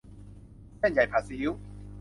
[0.77, 1.51] เส้นใหญ่ผัดซีอิ๊ว